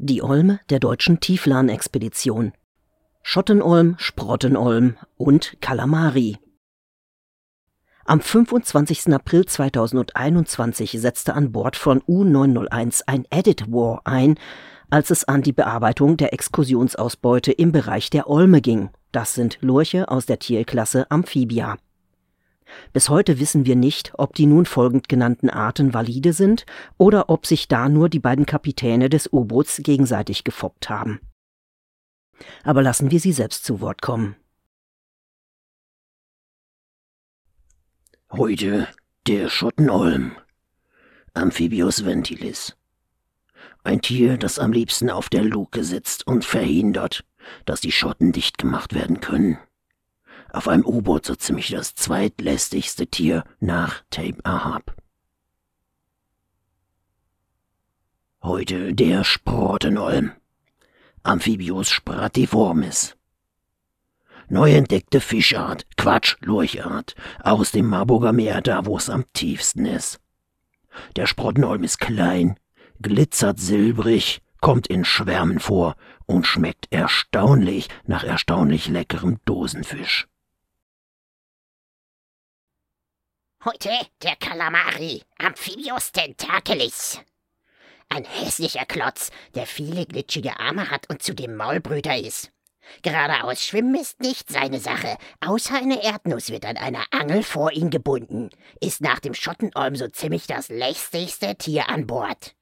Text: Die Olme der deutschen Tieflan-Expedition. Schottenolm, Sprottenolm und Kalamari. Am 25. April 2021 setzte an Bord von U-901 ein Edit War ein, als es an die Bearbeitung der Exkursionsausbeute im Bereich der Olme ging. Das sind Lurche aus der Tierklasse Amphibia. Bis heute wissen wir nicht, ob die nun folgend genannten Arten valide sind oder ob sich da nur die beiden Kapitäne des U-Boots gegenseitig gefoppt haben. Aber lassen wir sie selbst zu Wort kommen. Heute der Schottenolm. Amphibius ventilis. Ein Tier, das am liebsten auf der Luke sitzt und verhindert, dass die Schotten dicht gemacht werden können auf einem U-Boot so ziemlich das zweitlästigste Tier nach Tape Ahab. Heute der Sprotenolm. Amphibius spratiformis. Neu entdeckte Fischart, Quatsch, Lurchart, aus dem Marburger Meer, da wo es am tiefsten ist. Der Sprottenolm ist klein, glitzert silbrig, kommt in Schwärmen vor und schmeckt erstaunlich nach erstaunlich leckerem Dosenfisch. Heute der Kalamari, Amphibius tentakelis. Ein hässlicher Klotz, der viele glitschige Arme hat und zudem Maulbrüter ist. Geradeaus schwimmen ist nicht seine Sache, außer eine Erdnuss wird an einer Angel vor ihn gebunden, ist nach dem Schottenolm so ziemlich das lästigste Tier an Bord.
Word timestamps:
Die 0.00 0.22
Olme 0.22 0.60
der 0.70 0.78
deutschen 0.78 1.18
Tieflan-Expedition. 1.18 2.52
Schottenolm, 3.24 3.96
Sprottenolm 3.98 4.96
und 5.16 5.60
Kalamari. 5.60 6.36
Am 8.04 8.20
25. 8.20 9.12
April 9.12 9.44
2021 9.44 10.92
setzte 11.00 11.34
an 11.34 11.50
Bord 11.50 11.74
von 11.74 12.00
U-901 12.06 13.02
ein 13.08 13.24
Edit 13.30 13.72
War 13.72 14.02
ein, 14.04 14.38
als 14.88 15.10
es 15.10 15.24
an 15.24 15.42
die 15.42 15.52
Bearbeitung 15.52 16.16
der 16.16 16.32
Exkursionsausbeute 16.32 17.50
im 17.50 17.72
Bereich 17.72 18.08
der 18.08 18.30
Olme 18.30 18.60
ging. 18.60 18.90
Das 19.10 19.34
sind 19.34 19.58
Lurche 19.62 20.08
aus 20.08 20.26
der 20.26 20.38
Tierklasse 20.38 21.10
Amphibia. 21.10 21.76
Bis 22.92 23.08
heute 23.08 23.38
wissen 23.38 23.66
wir 23.66 23.76
nicht, 23.76 24.12
ob 24.14 24.34
die 24.34 24.46
nun 24.46 24.66
folgend 24.66 25.08
genannten 25.08 25.50
Arten 25.50 25.94
valide 25.94 26.32
sind 26.32 26.66
oder 26.96 27.28
ob 27.28 27.46
sich 27.46 27.68
da 27.68 27.88
nur 27.88 28.08
die 28.08 28.20
beiden 28.20 28.46
Kapitäne 28.46 29.08
des 29.08 29.32
U-Boots 29.32 29.80
gegenseitig 29.82 30.44
gefoppt 30.44 30.88
haben. 30.88 31.20
Aber 32.62 32.82
lassen 32.82 33.10
wir 33.10 33.20
sie 33.20 33.32
selbst 33.32 33.64
zu 33.64 33.80
Wort 33.80 34.02
kommen. 34.02 34.36
Heute 38.30 38.88
der 39.26 39.48
Schottenolm. 39.48 40.32
Amphibius 41.34 42.04
ventilis. 42.04 42.76
Ein 43.84 44.02
Tier, 44.02 44.36
das 44.36 44.58
am 44.58 44.72
liebsten 44.72 45.08
auf 45.08 45.28
der 45.28 45.42
Luke 45.42 45.82
sitzt 45.84 46.26
und 46.26 46.44
verhindert, 46.44 47.24
dass 47.64 47.80
die 47.80 47.92
Schotten 47.92 48.32
dicht 48.32 48.58
gemacht 48.58 48.94
werden 48.94 49.20
können 49.20 49.58
auf 50.52 50.68
einem 50.68 50.84
U-Boot 50.84 51.26
so 51.26 51.34
ziemlich 51.34 51.68
das 51.68 51.94
zweitlästigste 51.94 53.06
Tier 53.06 53.44
nach 53.60 54.02
Tape 54.10 54.38
Ahab. 54.44 54.94
Heute 58.42 58.94
der 58.94 59.24
Sprotenolm. 59.24 60.32
Amphibius 61.22 61.90
spratiformis. 61.90 63.16
Neu 64.48 64.72
entdeckte 64.72 65.20
Fischart, 65.20 65.84
Quatsch, 65.98 66.36
Lurchart, 66.40 67.14
aus 67.42 67.72
dem 67.72 67.86
Marburger 67.86 68.32
Meer, 68.32 68.62
da 68.62 68.86
wo 68.86 68.96
es 68.96 69.10
am 69.10 69.24
tiefsten 69.34 69.84
ist. 69.84 70.20
Der 71.16 71.26
Sprottenolm 71.26 71.84
ist 71.84 72.00
klein, 72.00 72.58
glitzert 73.02 73.60
silbrig, 73.60 74.40
kommt 74.60 74.86
in 74.86 75.04
Schwärmen 75.04 75.58
vor 75.58 75.96
und 76.24 76.46
schmeckt 76.46 76.86
erstaunlich 76.90 77.88
nach 78.06 78.24
erstaunlich 78.24 78.88
leckerem 78.88 79.38
Dosenfisch. 79.44 80.28
Heute 83.68 83.90
der 84.22 84.34
Kalamari, 84.36 85.22
Amphibius 85.36 86.10
tentakelis. 86.10 87.20
Ein 88.08 88.24
hässlicher 88.24 88.86
Klotz, 88.86 89.30
der 89.54 89.66
viele 89.66 90.06
glitschige 90.06 90.58
Arme 90.58 90.90
hat 90.90 91.10
und 91.10 91.22
zudem 91.22 91.54
Maulbrüter 91.54 92.16
ist. 92.16 92.50
Geradeaus 93.02 93.62
schwimmen 93.62 93.94
ist 93.96 94.20
nicht 94.20 94.48
seine 94.48 94.80
Sache, 94.80 95.18
außer 95.44 95.74
eine 95.74 96.02
Erdnuss 96.02 96.48
wird 96.48 96.64
an 96.64 96.78
einer 96.78 97.04
Angel 97.10 97.42
vor 97.42 97.70
ihn 97.72 97.90
gebunden, 97.90 98.48
ist 98.80 99.02
nach 99.02 99.18
dem 99.20 99.34
Schottenolm 99.34 99.96
so 99.96 100.08
ziemlich 100.08 100.46
das 100.46 100.70
lästigste 100.70 101.54
Tier 101.56 101.90
an 101.90 102.06
Bord. 102.06 102.54